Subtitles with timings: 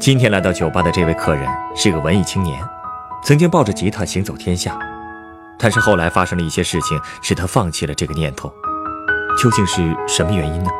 [0.00, 2.62] 今天来到酒吧的这位客人是个文艺青年，
[3.24, 4.78] 曾经抱着吉他行走天下，
[5.58, 8.48] 但是后来发生了一些事情，使他放弃了这个念头。
[9.42, 10.70] 究竟是什么原因呢？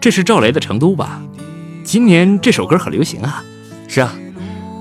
[0.00, 1.20] 这是赵雷的《成都》吧？
[1.84, 3.44] 今年这首歌很流行啊。
[3.86, 4.14] 是啊，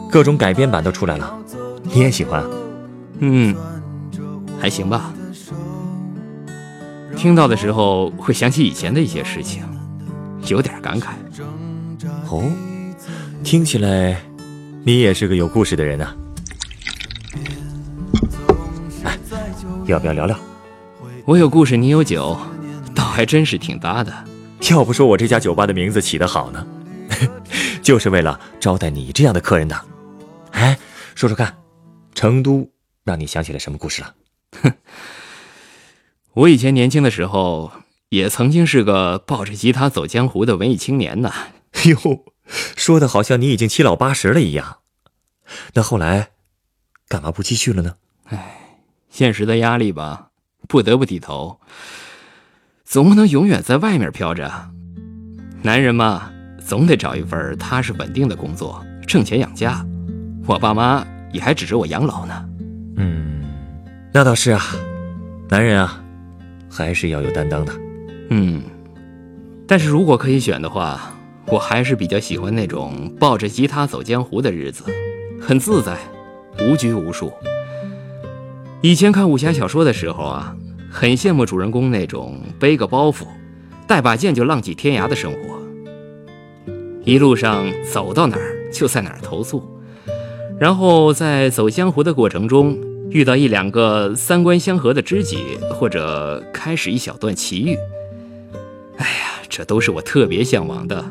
[0.10, 1.38] 各种改编版都出来了，
[1.84, 2.50] 你也喜欢啊？
[3.20, 3.54] 嗯，
[4.62, 5.14] 还行吧。
[7.18, 9.64] 听到的时候会想起以前的一些事情，
[10.48, 11.08] 有点感慨。
[12.30, 12.50] 哦，
[13.44, 14.22] 听起来
[14.86, 16.16] 你也是个有故事的人啊。
[19.04, 19.18] 哎，
[19.86, 20.38] 要不要聊聊？
[21.26, 22.40] 我有故事，你有酒，
[22.96, 24.14] 倒还真是挺搭的。
[24.72, 26.68] 要不说我这家酒吧的名字起得好呢，
[27.82, 29.86] 就是为了招待你这样的客人的。
[30.52, 30.78] 哎，
[31.16, 31.58] 说说看，
[32.14, 32.70] 成都
[33.04, 34.16] 让你想起了什么故事了？
[34.62, 34.74] 哼
[36.34, 37.72] 我以前年轻的时候，
[38.10, 41.32] 也曾经是个抱着吉他走江湖的文艺青年呢。
[41.86, 42.26] 哟，
[42.76, 44.78] 说的好像你已经七老八十了一样。
[45.74, 46.32] 那后来，
[47.08, 47.96] 干嘛不继续了呢？
[49.10, 50.30] 现实的压力吧，
[50.68, 51.60] 不得不低头。
[52.90, 54.52] 总不能永远在外面飘着。
[55.62, 59.86] 男人嘛，总得找一份踏实稳定的工作，挣钱养家。
[60.48, 62.50] 我爸妈也还指着我养老呢。
[62.96, 63.44] 嗯，
[64.12, 64.64] 那倒是啊，
[65.50, 66.04] 男人啊，
[66.68, 67.72] 还是要有担当的。
[68.32, 68.64] 嗯，
[69.68, 71.14] 但是如果可以选的话，
[71.46, 74.84] 我还是比较喜欢那种抱着吉他走江湖的日子，
[75.40, 75.96] 很自在，
[76.60, 77.32] 无拘无束。
[78.82, 80.56] 以前看武侠小说的时候啊，
[80.92, 83.26] 很羡慕主人公那种背个包袱，
[83.88, 85.40] 带把剑就浪迹天涯的生活。
[87.04, 89.64] 一路上走到哪儿就在哪儿投宿，
[90.60, 92.78] 然后在走江湖的过程中
[93.10, 97.76] 遇到一两个三观相合的知己，或者开始一小段奇遇。
[98.98, 101.04] 哎呀，这都是我特别向往的。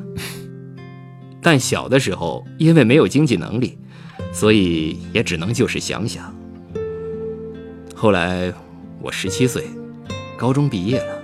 [1.41, 3.79] 但小的时候因为没有经济能力，
[4.33, 6.35] 所以也只能就是想想。
[7.95, 8.53] 后来
[9.01, 9.65] 我十七岁，
[10.37, 11.23] 高中毕业了，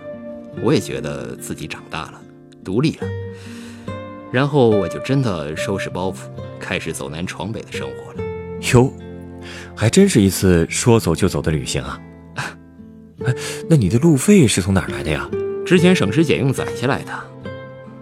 [0.62, 2.20] 我也觉得自己长大了，
[2.64, 3.08] 独立了。
[4.30, 6.28] 然后我就真的收拾包袱，
[6.60, 8.22] 开始走南闯北的生活了。
[8.72, 8.92] 哟，
[9.74, 12.00] 还真是一次说走就走的旅行啊！
[13.26, 13.34] 哎，
[13.68, 15.28] 那你的路费是从哪儿来的呀？
[15.66, 17.12] 之前省吃俭用攒下来的。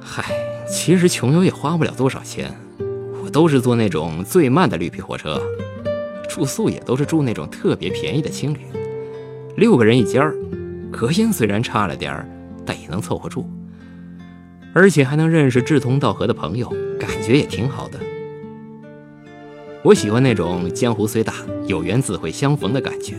[0.00, 0.24] 嗨，
[0.68, 2.54] 其实穷游也花不了多少钱，
[3.24, 5.40] 我都是坐那种最慢的绿皮火车，
[6.28, 8.60] 住宿也都是住那种特别便宜的青旅，
[9.56, 10.34] 六个人一间儿，
[10.90, 12.26] 隔音虽然差了点儿，
[12.64, 13.48] 但也能凑合住，
[14.72, 17.98] 而且还能认识志同道合的朋友，感觉也挺好的。
[19.82, 21.34] 我喜欢那种江湖虽大，
[21.66, 23.14] 有缘自会相逢的感觉。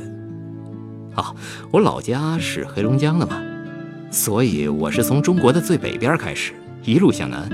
[1.16, 1.36] 哦，
[1.72, 3.42] 我老家是黑龙江的嘛。
[4.10, 7.50] 所以我是从中国的最北边开始，一路向南，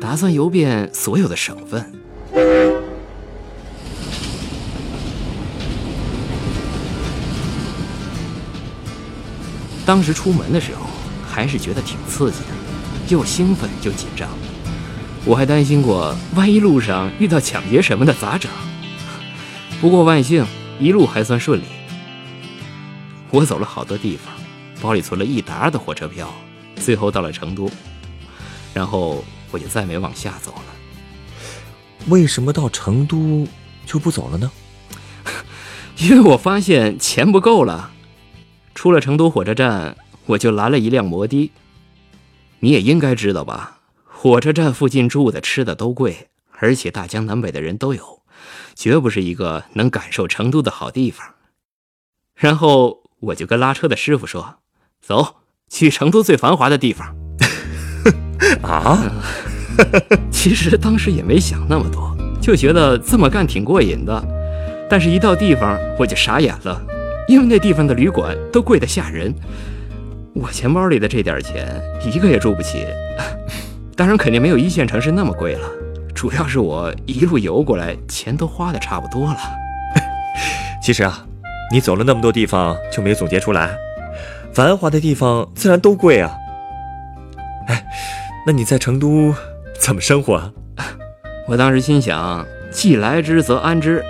[0.00, 1.84] 打算游遍所有的省份。
[9.84, 10.86] 当时出门的时候，
[11.28, 12.54] 还是觉得挺刺激的，
[13.08, 14.28] 又兴奋又紧张。
[15.24, 18.50] 我还担心过，万一路上遇到抢劫什么的咋整？
[19.80, 20.46] 不过万幸，
[20.78, 21.64] 一路还算顺利。
[23.30, 24.32] 我走了好多地方。
[24.80, 26.28] 包里存了一沓的火车票，
[26.74, 27.70] 最后到了成都，
[28.74, 30.64] 然后我就再没往下走了。
[32.08, 33.46] 为什么到成都
[33.86, 34.50] 就不走了呢？
[35.98, 37.91] 因为我发现钱不够了。
[38.74, 39.96] 出了成都火车站，
[40.26, 41.50] 我就拦了一辆摩的。
[42.60, 43.80] 你也应该知道吧？
[44.06, 46.28] 火车站附近住的、吃的都贵，
[46.58, 48.22] 而且大江南北的人都有，
[48.74, 51.26] 绝不是一个能感受成都的好地方。
[52.34, 54.56] 然后我就跟拉车的师傅说。
[55.00, 55.36] 走，
[55.68, 57.12] 去成都最繁华的地方。
[58.62, 59.02] 啊？
[60.30, 64.24] 其实当时也没想那么多，就觉得这么干挺过瘾的。
[64.88, 66.80] 但是，一到地方我就傻眼了，
[67.28, 69.34] 因为那地方的旅馆都贵得吓人。
[70.34, 72.86] 我钱包里的这点钱，一个也住不起。
[73.94, 75.68] 当然，肯定没有一线城市那么贵了。
[76.14, 79.36] 主要是我一路游过来，钱都花的差不多了。
[80.82, 81.26] 其实啊，
[81.70, 83.76] 你走了那么多地方，就没总结出来。
[84.52, 86.34] 繁华的地方自然都贵啊。
[87.68, 87.84] 哎，
[88.46, 89.34] 那你在成都
[89.78, 90.52] 怎么生活啊？
[91.46, 94.02] 我当时心想，既来之则安之，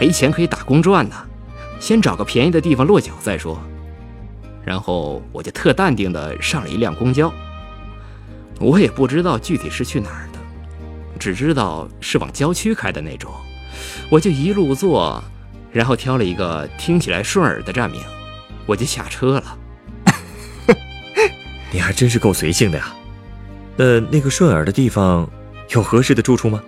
[0.00, 1.24] 没钱可以打工赚呐，
[1.78, 3.60] 先找个便宜的地方落脚再说。
[4.64, 7.32] 然后我就特淡定的上了一辆公交，
[8.60, 10.38] 我也不知道具体是去哪儿的，
[11.18, 13.32] 只知道是往郊区开的那种。
[14.10, 15.22] 我就一路坐，
[15.72, 18.02] 然后挑了一个听起来顺耳的站名，
[18.66, 19.58] 我就下车了。
[21.72, 22.94] 你还真是够随性的呀。
[23.78, 25.28] 呃，那个顺耳的地方
[25.70, 26.62] 有合适的住处吗？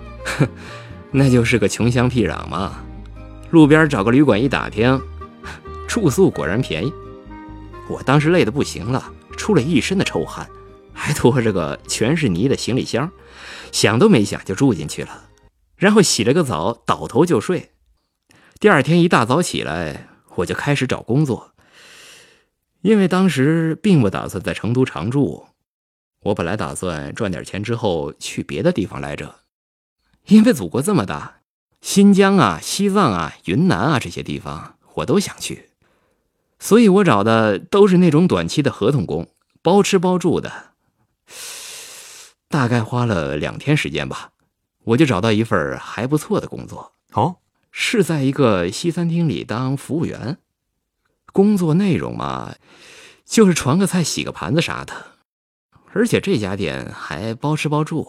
[1.11, 2.83] 那就是个穷乡僻壤嘛。
[3.51, 5.01] 路边找个旅馆一打听，
[5.89, 6.93] 住宿果然便宜。
[7.89, 10.49] 我当时累得不行了，出了一身的臭汗，
[10.93, 13.11] 还拖着个全是泥的行李箱，
[13.73, 15.25] 想都没想就住进去了。
[15.77, 17.71] 然后洗了个澡，倒头就睡。
[18.61, 21.55] 第二天一大早起来，我就开始找工作。
[22.83, 25.47] 因为当时并不打算在成都常住，
[26.23, 29.35] 我本来打算赚点钱之后去别的地方来着。
[30.27, 31.40] 因为祖国这么大，
[31.81, 35.71] 新疆啊、西藏啊、云南啊这些地方我都想去。
[36.59, 39.29] 所以我找的都是那种短期的合同工，
[39.63, 40.73] 包吃包住的。
[42.49, 44.31] 大概花了两天时间吧，
[44.85, 46.93] 我就找到一份还不错的工作。
[47.13, 47.37] 哦，
[47.71, 50.37] 是在一个西餐厅里当服务员。
[51.33, 52.55] 工作内容嘛，
[53.25, 54.93] 就是传个菜、洗个盘子啥的。
[55.93, 58.07] 而且这家店还包吃包住。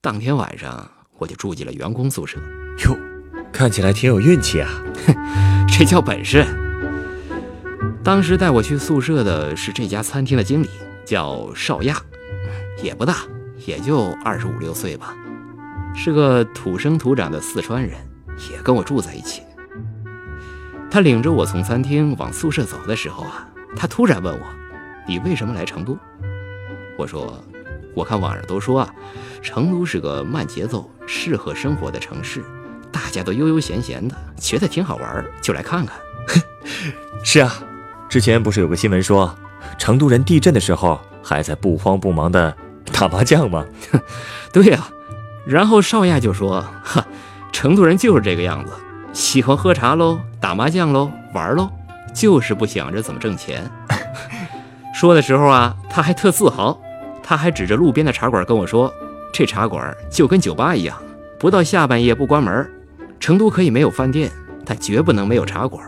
[0.00, 2.38] 当天晚上我就住进了员工宿舍。
[2.84, 2.96] 哟，
[3.52, 4.68] 看起来挺有运气啊！
[5.06, 5.14] 哼
[5.68, 6.44] 这叫本事。
[8.02, 10.68] 当时带我去宿舍的是这家餐厅的经理，
[11.04, 11.96] 叫邵亚，
[12.82, 13.18] 也不大，
[13.66, 15.16] 也就二十五六岁吧，
[15.94, 17.92] 是个土生土长的四川人，
[18.50, 19.42] 也跟我住在一起。
[20.90, 24.46] 他领着我从餐厅往宿舍走的时候啊，他突然问我
[25.08, 25.96] ：“你为什么来成都？”
[26.96, 27.42] 我说
[27.94, 28.94] ：“我看网上都说啊，
[29.42, 32.44] 成都是个慢节奏、适合生活的城市，
[32.92, 35.96] 大家都悠悠闲闲的，觉得挺好玩，就来看看。
[37.22, 37.54] ”是啊。
[38.06, 39.36] 之前不是有个新闻说，
[39.76, 42.56] 成都人地震的时候还在不慌不忙的
[42.92, 43.64] 打麻将吗？
[44.52, 44.86] 对呀，
[45.44, 47.04] 然后少亚就说：“哈，
[47.50, 48.72] 成都人就是这个样子，
[49.12, 51.68] 喜欢喝茶喽，打麻将喽，玩喽，
[52.14, 53.68] 就是不想着怎么挣钱。
[54.94, 56.80] ”说的时候啊，他还特自豪，
[57.20, 58.92] 他还指着路边的茶馆跟我说
[59.36, 60.96] ：“这茶馆就跟酒吧一样，
[61.40, 62.70] 不到下半夜不关门。
[63.18, 64.30] 成都可以没有饭店，
[64.64, 65.84] 但绝不能没有茶馆。”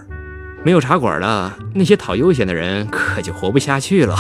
[0.65, 4.17] 没有茶馆了，那些讨悠闲的人可就活不下去了。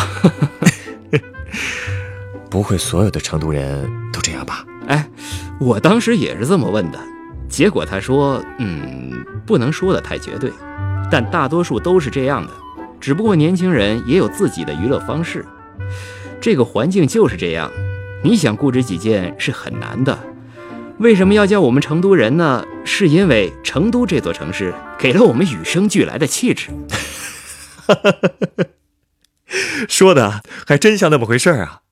[2.49, 4.64] 不会所有的成都人都这样吧？
[4.87, 5.08] 哎，
[5.58, 6.99] 我当时也是这么问的，
[7.49, 10.52] 结果他说：“嗯，不能说的太绝对，
[11.11, 12.52] 但大多数都是这样的。
[13.00, 15.44] 只不过年轻人也有自己的娱乐方式。
[16.40, 17.69] 这个环境就是这样，
[18.22, 20.18] 你想固执己见是很难的。”
[20.98, 22.64] 为什么要叫我们成都人呢？
[22.84, 26.70] 是因为成都这座城市给了我们与生俱来的气质。
[29.88, 31.82] 说的还真像那么回事儿啊！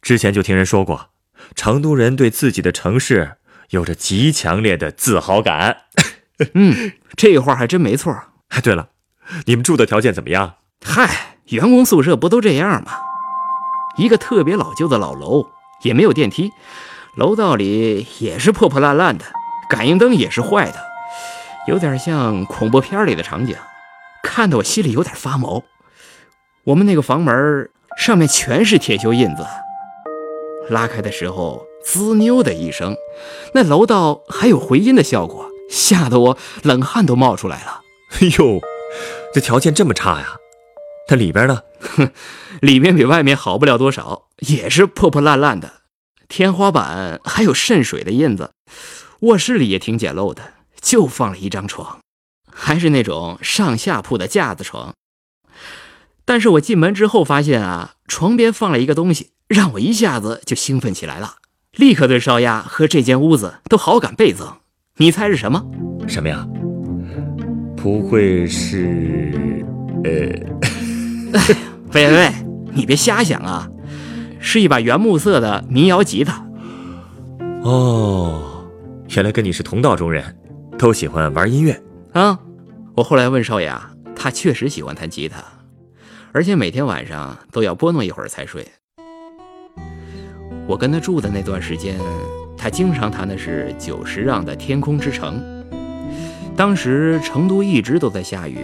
[0.00, 1.10] 之前就听人说过，
[1.54, 3.32] 成都人对自己的城市
[3.70, 5.82] 有着极强烈的自豪感。
[6.54, 8.10] 嗯，这话还真没错。
[8.48, 8.88] 哎，对了，
[9.44, 10.54] 你们住的条件怎么样？
[10.82, 12.92] 嗨，员工宿舍不都这样吗？
[13.96, 15.46] 一个特别老旧的老楼，
[15.82, 16.50] 也没有电梯。
[17.16, 19.24] 楼道里也是破破烂烂的，
[19.68, 20.78] 感应灯也是坏的，
[21.66, 23.56] 有点像恐怖片里的场景，
[24.22, 25.62] 看得我心里有点发毛。
[26.64, 29.44] 我们那个房门上面全是铁锈印子，
[30.68, 32.94] 拉开的时候滋溜的一声，
[33.54, 37.80] 那楼道还有回音的效果，吓得我冷汗都冒出来了。
[38.20, 38.60] 哎呦，
[39.34, 40.36] 这条件这么差呀？
[41.10, 41.60] 它里边呢？
[41.80, 42.08] 哼，
[42.60, 45.80] 里面比外面好不了多少，也是破破烂烂的。
[46.28, 48.52] 天花板还有渗水的印子，
[49.22, 50.40] 卧室里也挺简陋的，
[50.80, 51.98] 就放了一张床，
[52.48, 54.94] 还是那种上下铺的架子床。
[56.24, 61.38] 但是我进门之后发现啊，床边放了一个东西，让我一下子就兴奋起来了，
[61.72, 64.58] 立刻对少亚和这间屋子都好感倍增。
[64.98, 65.60] 你猜是什么？
[66.06, 66.46] 什么呀？
[67.76, 69.66] 不会是……
[70.04, 70.79] 呃……
[71.92, 72.32] 喂喂喂，
[72.72, 73.68] 你别瞎想啊！
[74.38, 76.44] 是一把原木色的民谣吉他。
[77.62, 78.64] 哦，
[79.10, 80.36] 原来跟你是同道中人，
[80.78, 81.80] 都喜欢玩音乐
[82.12, 82.38] 啊！
[82.94, 85.42] 我后来问少爷啊，他确实喜欢弹吉他，
[86.32, 88.66] 而且每天晚上都要拨弄一会儿才睡。
[90.66, 91.98] 我跟他住的那段时间，
[92.56, 95.40] 他经常弹的是久石让的《天空之城》。
[96.56, 98.58] 当时成都一直都在下雨，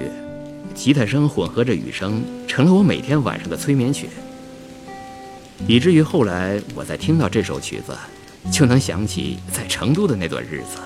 [0.76, 4.08] 吉他声混合着雨声，成了我每天晚上的催眠曲。
[5.66, 7.96] 以至于后来我在听到这首曲子，
[8.52, 10.78] 就能想起在成都的那段日子。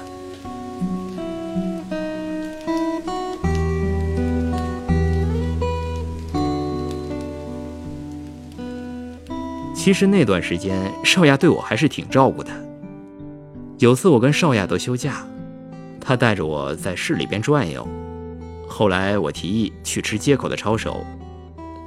[9.75, 12.51] 其实那段时间，少亚对我还是挺照顾的。
[13.79, 15.27] 有次我跟少亚都休假，
[16.01, 17.87] 他带着我在市里边转悠。
[18.71, 21.05] 后来我提议去吃街口的抄手，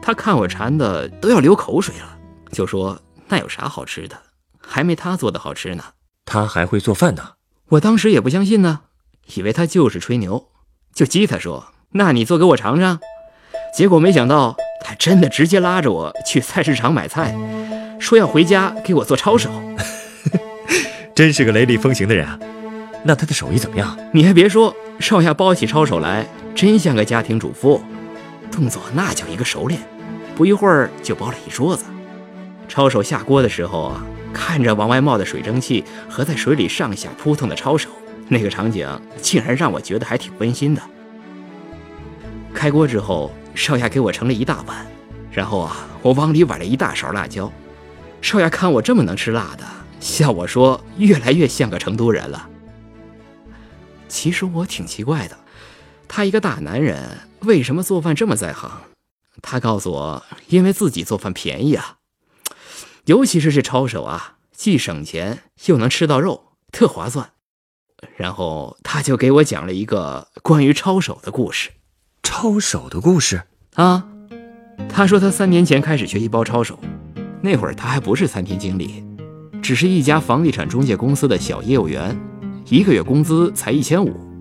[0.02, 2.18] 他看我馋的都要流口水了，
[2.52, 3.00] 就说
[3.30, 4.18] 那有啥好吃的，
[4.60, 5.84] 还没他做的好吃呢。
[6.25, 7.24] 他还会做饭呢。
[7.70, 8.82] 我当时也不相信呢，
[9.34, 10.50] 以为他就是吹牛，
[10.94, 13.00] 就激他说：“那你做给我尝尝。”
[13.75, 17.34] 结果没想到他真的直接拉着我去菜市场买菜，
[18.00, 19.50] 说要回家给我做抄手。
[21.16, 22.38] 真是个雷厉风行的人啊！
[23.06, 23.98] 那他的手艺怎么样？
[24.12, 27.81] 你还别说，少亚包起抄手来，真像个家庭主妇，
[28.51, 29.81] 动作那叫一个熟练，
[30.36, 31.86] 不一会儿就包了一桌子。
[32.67, 37.89] 抄手下锅的时候啊，看着往外冒的水蒸气和在水里上下扑腾的抄手，
[38.29, 38.88] 那个场景
[39.22, 40.81] 竟然让我觉得还挺温馨的。
[42.53, 44.86] 开锅之后，少爷给我盛了一大碗，
[45.31, 47.51] 然后啊，我往里崴了一大勺辣椒。
[48.22, 49.65] 少爷看我这么能吃辣的。
[50.00, 52.50] 笑我说越来越像个成都人了。
[54.10, 55.38] 其实我挺奇怪的，
[56.07, 58.69] 他一个大男人为什么做饭这么在行？
[59.41, 61.98] 他告诉我，因为自己做饭便宜啊，
[63.05, 67.31] 尤其是这抄手啊，既省钱又能吃到肉，特划算。
[68.15, 71.72] 然后他就给我讲了一个关于抄手的故事。
[72.22, 73.43] 抄手的故事
[73.75, 74.05] 啊？
[74.89, 76.77] 他说他三年前开始学习包抄手，
[77.41, 79.03] 那会儿他还不是餐厅经理。
[79.62, 82.19] 只是一家房地产中介公司的小业务员，
[82.67, 84.33] 一个月工资才一千五。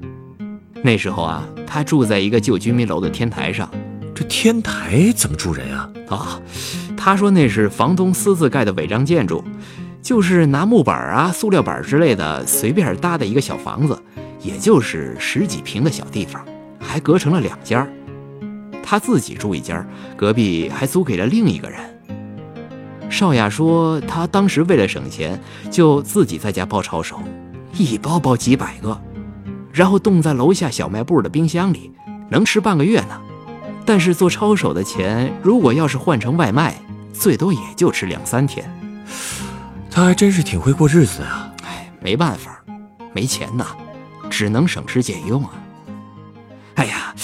[0.83, 3.69] 那时候啊，他住在一个旧居民楼的天台上。
[4.15, 5.91] 这天台怎么住人啊？
[6.11, 6.43] 啊，
[6.97, 9.43] 他说那是房东私自盖的违章建筑，
[10.03, 13.99] 就是拿木板啊、塑料板之类的随便搭的一个小房子，
[14.43, 16.45] 也就是十几平的小地方，
[16.79, 17.91] 还隔成了两间
[18.83, 19.87] 他自己住一间，
[20.17, 21.81] 隔壁还租给了另一个人。
[23.09, 27.19] 少雅说，他当时为了省钱，就自己在家包抄手，
[27.79, 29.01] 一包包几百个，
[29.73, 31.91] 然后冻在楼下小卖部的冰箱里，
[32.31, 33.21] 能吃半个月呢。
[33.85, 36.81] 但是做抄手的钱，如果要是换成外卖，
[37.13, 38.65] 最多也就吃两三天。
[39.91, 41.53] 他还真是挺会过日子啊！
[41.65, 42.65] 哎，没办法，
[43.13, 43.67] 没钱呐，
[44.31, 45.53] 只能省吃俭用啊。
[46.77, 47.15] 哎呀，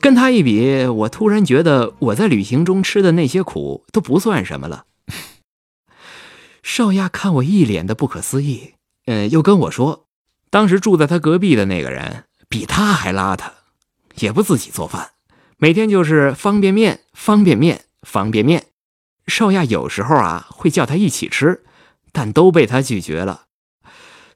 [0.00, 4.84] 跟他一比，我突然觉得我在旅行中吃的那些苦都不算什么了。
[6.62, 8.74] 少亚看我一脸的不可思议，
[9.06, 10.01] 嗯，又跟我说，
[10.52, 13.52] 当时住在他隔壁的那个人比他还邋遢，
[14.16, 15.12] 也不自己做饭，
[15.56, 18.66] 每天就是方便面、方便面、方便面。
[19.26, 21.64] 邵亚有时候啊会叫他一起吃，
[22.12, 23.46] 但都被他拒绝了。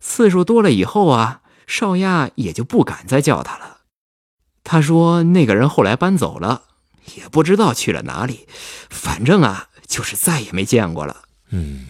[0.00, 3.80] 次数多了以后啊，邵亚也就不敢再叫他了。
[4.64, 6.62] 他说那个人后来搬走了，
[7.16, 8.49] 也不知道去了哪里，
[8.88, 11.25] 反正啊就是再也没见过了。
[11.50, 11.88] 嗯。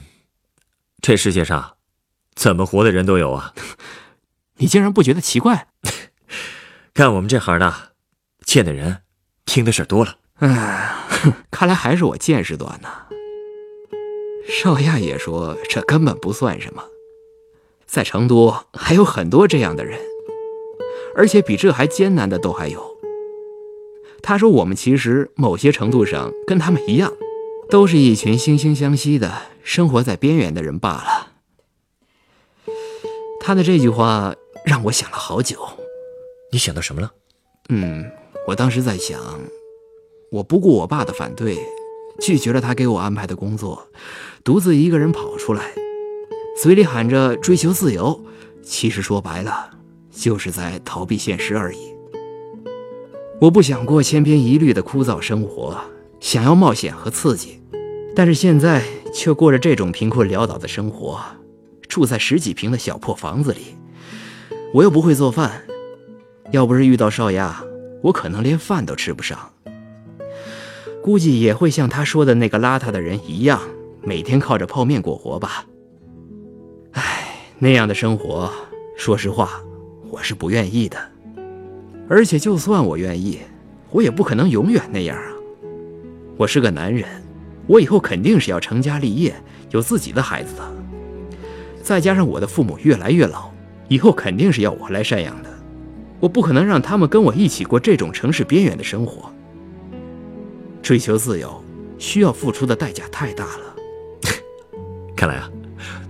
[1.00, 1.76] 这世界上，
[2.34, 3.54] 怎么活的人都有啊！
[4.58, 5.68] 你竟然不觉得奇怪？
[6.94, 7.92] 干我们这行的，
[8.44, 9.02] 见的人，
[9.44, 10.16] 听的事多了。
[10.36, 10.94] 哎，
[11.50, 12.88] 看来还是我见识短呢。
[14.48, 16.84] 少亚也说这根本不算什么，
[17.84, 20.00] 在成都还有很多这样的人，
[21.16, 22.96] 而且比这还艰难的都还有。
[24.22, 27.12] 他说我们其实某些程度上跟他们一样，
[27.68, 29.42] 都是一群惺惺相惜的。
[29.62, 31.32] 生活在边缘的人罢了。
[33.40, 34.34] 他的这句话
[34.66, 35.66] 让我想了好久。
[36.50, 37.10] 你想到什么了？
[37.68, 38.04] 嗯，
[38.48, 39.20] 我当时在想，
[40.30, 41.56] 我不顾我爸的反对，
[42.20, 43.86] 拒绝了他给我安排的工作，
[44.42, 45.72] 独自一个人跑出来，
[46.60, 48.20] 嘴里喊着追求自由，
[48.60, 49.70] 其实说白了，
[50.10, 51.94] 就是在逃避现实而已。
[53.40, 55.80] 我不想过千篇一律的枯燥生活，
[56.18, 57.60] 想要冒险和刺激。
[58.16, 58.82] 但是现在
[59.12, 61.20] 却过着这种贫困潦倒的生活，
[61.86, 63.76] 住在十几平的小破房子里，
[64.76, 65.62] 我又不会做饭，
[66.50, 67.64] 要不是遇到少亚，
[68.02, 69.50] 我可能连饭都吃不上。
[71.02, 73.58] 估计也会像他说的那个邋遢的人一样，
[74.02, 75.64] 每天靠着泡面过活吧。
[76.90, 78.52] 唉，那样的生活，
[78.98, 79.62] 说实话，
[80.10, 80.98] 我是不愿意的。
[82.06, 83.38] 而且就算我愿意，
[83.92, 85.32] 我也不可能永远那样啊。
[86.36, 87.08] 我是个男人，
[87.66, 89.34] 我以后肯定是要成家立业，
[89.70, 90.62] 有自己的孩子的。
[91.82, 93.50] 再加上我的父母越来越老，
[93.88, 95.50] 以后肯定是要我来赡养的。
[96.18, 99.30] 我不可能让他们跟我一起过这种城市边缘的生活。
[100.82, 101.62] 追求自由，
[101.98, 103.76] 需要付出的代价太大了。
[105.14, 105.50] 看来啊，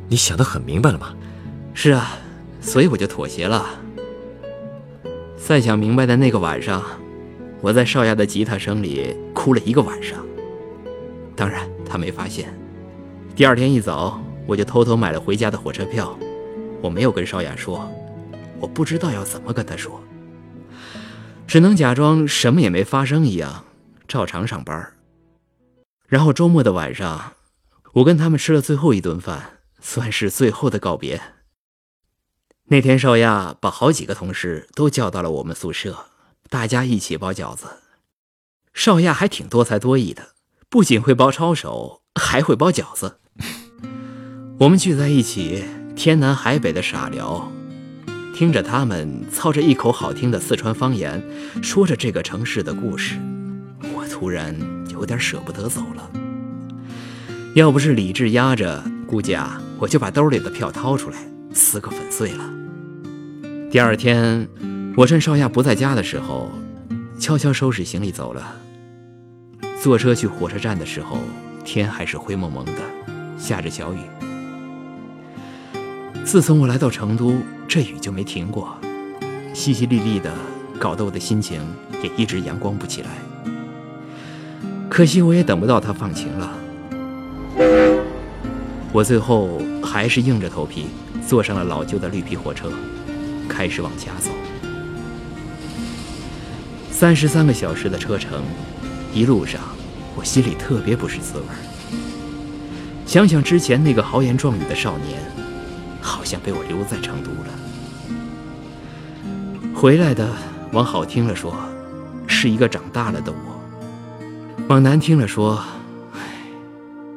[0.09, 1.14] 你想得很明白了嘛。
[1.75, 2.16] 是啊，
[2.61, 3.66] 所以我就妥协了。
[5.37, 6.83] 在想明白的那个晚上，
[7.61, 10.25] 我在少亚的吉他声里哭了一个晚上。
[11.35, 12.52] 当然，他没发现。
[13.35, 16.18] 第二天一早，我就偷偷买了回家的火车票。
[16.83, 17.90] 我没有跟少雅说，
[18.61, 20.00] 我不知道要怎么跟她说，
[21.47, 23.64] 只能假装什么也没发生一样，
[24.06, 24.92] 照常上班。
[26.06, 27.33] 然后周末的晚上，
[27.95, 31.21] 我跟他们吃了最后一顿饭，算是最后的告别。
[32.68, 36.06] 那天，少亚把好几个同事都叫到了我们宿舍，
[36.49, 37.66] 大家一起包饺子。
[38.75, 40.35] 少亚还挺多才多艺的，
[40.68, 43.18] 不仅会包抄手，还会包饺子。
[44.59, 45.64] 我们聚在一起，
[45.97, 47.50] 天南海北的傻聊，
[48.35, 51.21] 听着他们操着一口好听的四川方言，
[51.62, 53.17] 说着这个城市的故事，
[53.95, 54.55] 我突然
[54.91, 56.11] 有点舍不得走了。
[57.55, 61.17] 要不是理智压着，估计啊，我就把兜里的票掏出来
[61.55, 62.45] 撕个粉碎了。
[63.71, 64.47] 第二天，
[64.97, 66.53] 我趁少亚不在家的时候，
[67.19, 68.55] 悄悄收拾行李走了。
[69.83, 71.21] 坐车去火车站的时候，
[71.65, 72.73] 天还是灰蒙蒙的，
[73.38, 73.99] 下着小雨。
[76.26, 77.37] 自从我来到成都，
[77.68, 78.76] 这雨就没停过，
[79.54, 80.35] 淅淅沥沥的，
[80.76, 81.62] 搞得我的心情
[82.02, 83.11] 也一直阳光不起来。
[84.88, 86.52] 可惜我也等不到他放晴了。
[88.92, 90.88] 我最后还是硬着头皮
[91.25, 92.73] 坐上了老旧的绿皮火车。
[93.49, 94.33] 开始往家走，
[96.90, 98.42] 三十三个小时的车程，
[99.14, 99.61] 一路上
[100.16, 101.45] 我心里特别不是滋味
[103.06, 105.23] 想想之前那个豪言壮语的少年，
[106.06, 107.49] 好像被我留在成都了。
[109.75, 110.30] 回来的，
[110.73, 111.54] 往好听了说，
[112.28, 113.38] 是一个长大了的我；
[114.69, 115.60] 往难听了说，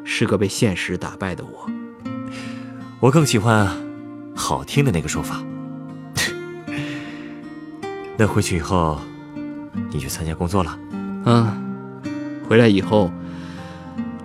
[0.04, 1.70] 是个被现实打败的我。
[3.00, 3.70] 我更喜欢
[4.36, 5.42] 好听的那个说法。
[8.18, 9.00] 那回去以后，
[9.92, 10.78] 你去参加工作了？
[11.26, 11.48] 嗯，
[12.50, 13.10] 回来以后，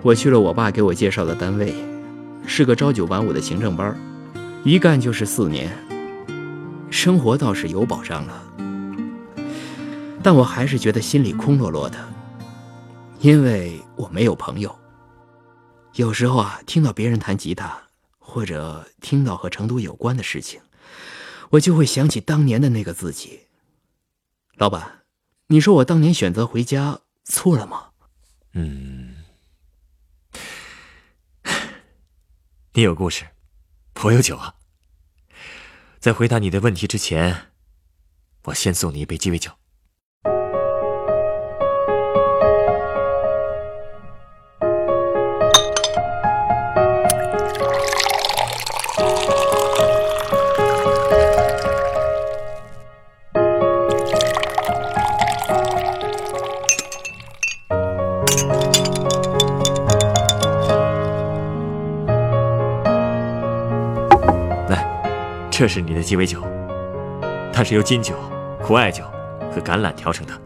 [0.01, 1.73] 我去了我爸给我介绍的单位，
[2.45, 3.95] 是个朝九晚五的行政班，
[4.65, 5.71] 一干就是四年，
[6.89, 8.43] 生活倒是有保障了。
[10.23, 12.03] 但我还是觉得心里空落落的，
[13.19, 14.75] 因为我没有朋友。
[15.93, 17.79] 有时候啊，听到别人弹吉他，
[18.17, 20.59] 或者听到和成都有关的事情，
[21.51, 23.41] 我就会想起当年的那个自己。
[24.55, 25.03] 老板，
[25.45, 27.89] 你说我当年选择回家错了吗？
[28.53, 29.17] 嗯，
[32.73, 33.25] 你有故事，
[34.03, 34.55] 我有酒啊。
[35.99, 37.47] 在回答你的问题之前，
[38.43, 39.51] 我先送你一杯鸡尾酒。
[65.57, 66.45] 这是你的鸡尾酒，
[67.53, 68.13] 它是由金酒、
[68.61, 69.05] 苦艾酒
[69.53, 70.37] 和橄榄调成的，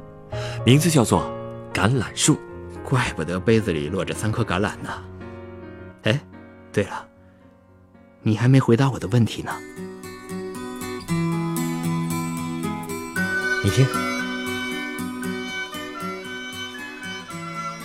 [0.63, 1.27] 名字叫做
[1.73, 2.39] 橄榄树。
[2.83, 5.03] 怪不得杯子里落着三颗橄榄呢。
[6.03, 6.19] 哎，
[6.71, 7.07] 对了，
[8.21, 9.51] 你还没回答我的问题呢。
[13.63, 13.87] 你听，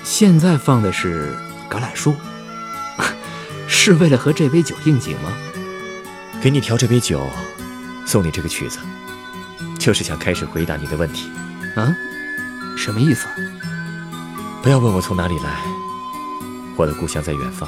[0.03, 1.35] 现在放的是
[1.71, 2.15] 橄榄树，
[3.67, 5.33] 是为了和这杯酒应景吗？
[6.45, 7.27] 给你调这杯酒，
[8.05, 8.79] 送你这个曲子，
[9.79, 11.31] 就是想开始回答你的问题。
[11.75, 11.91] 啊？
[12.77, 13.27] 什么意思？
[14.63, 15.65] 不要问我从哪里来，
[16.77, 17.67] 我的故乡在远方。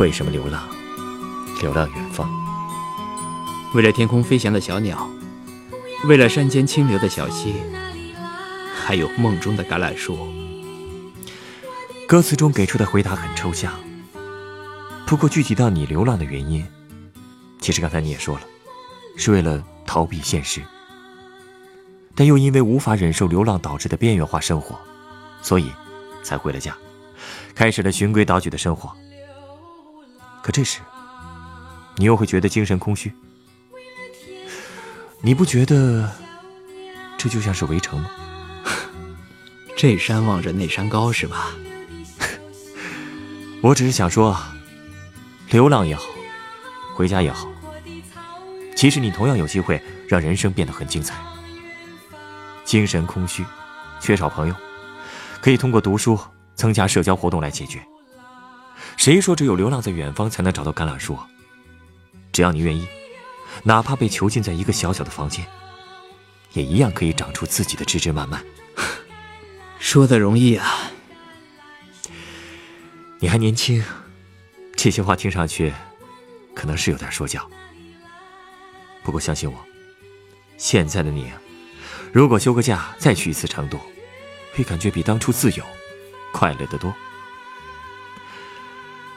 [0.00, 0.68] 为什么流浪？
[1.62, 2.28] 流浪远方。
[3.74, 5.08] 为了天空飞翔的小鸟，
[6.08, 7.54] 为了山间清流的小溪，
[8.74, 10.18] 还有梦中的橄榄树。
[12.08, 13.72] 歌词中给出的回答很抽象，
[15.06, 16.66] 不过具体到你流浪的原因。
[17.60, 18.42] 其实刚才你也说了，
[19.16, 20.62] 是为了逃避现实，
[22.14, 24.78] 但又因为无法忍受流浪导致的边缘化生活，
[25.42, 25.70] 所以
[26.22, 26.76] 才回了家，
[27.54, 28.92] 开始了循规蹈矩的生活。
[30.42, 30.80] 可这时，
[31.96, 33.12] 你又会觉得精神空虚，
[35.20, 36.10] 你不觉得
[37.18, 38.10] 这就像是围城吗？
[39.76, 41.50] 这山望着那山高是吧？
[43.60, 44.36] 我只是想说，
[45.50, 46.04] 流浪也好，
[46.98, 47.46] 回家也好，
[48.74, 51.14] 其实你同样有机会让人生变得很精彩。
[52.64, 53.46] 精神空虚，
[54.00, 54.54] 缺少朋友，
[55.40, 56.18] 可以通过读书
[56.56, 57.80] 增加社交活动来解决。
[58.96, 61.16] 谁说只有流浪在远方才能找到橄榄树？
[62.32, 62.84] 只要你愿意，
[63.62, 65.46] 哪怕被囚禁在一个小小的房间，
[66.54, 68.44] 也一样可以长出自己的枝枝蔓蔓。
[69.78, 70.90] 说的容易啊！
[73.20, 73.84] 你还年轻，
[74.74, 75.72] 这些话听上去
[76.58, 77.48] 可能是有点说教。
[79.04, 79.56] 不过相信我，
[80.56, 81.30] 现在的你，
[82.12, 83.78] 如果休个假再去一次成都，
[84.52, 85.64] 会感觉比当初自由、
[86.32, 86.92] 快乐得多。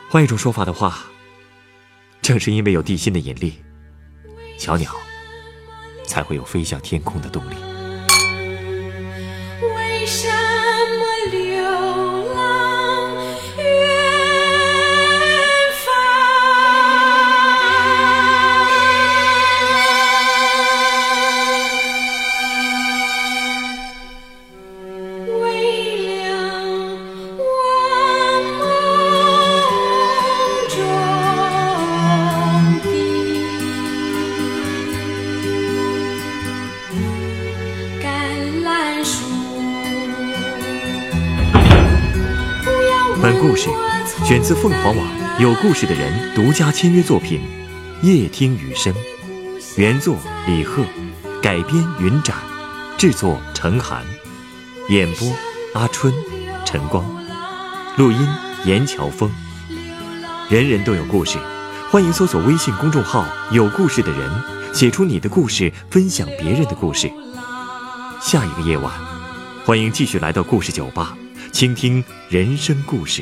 [0.07, 1.07] 换一种说法的话，
[2.21, 3.59] 正是因为有地心的引力，
[4.59, 4.95] 小鸟
[6.05, 7.55] 才会有飞向天空的动力。
[9.63, 12.20] 为什么流
[43.51, 43.69] 故事
[44.23, 45.05] 选自凤凰网
[45.37, 47.41] 有故事的人独家签约作品
[48.07, 48.93] 《夜听雨声》，
[49.75, 50.15] 原作
[50.47, 50.85] 李贺，
[51.41, 52.37] 改编云展，
[52.97, 54.05] 制作陈寒，
[54.87, 55.29] 演播
[55.73, 56.13] 阿春、
[56.65, 57.03] 陈光，
[57.97, 58.25] 录音
[58.63, 59.29] 严乔峰。
[60.47, 61.37] 人人都有故事，
[61.89, 64.31] 欢迎搜索微信公众号“有故事的人”，
[64.73, 67.11] 写出你的故事，分享别人的故事。
[68.21, 68.93] 下一个夜晚，
[69.65, 71.17] 欢迎继续来到故事酒吧，
[71.51, 73.21] 倾听人生故事。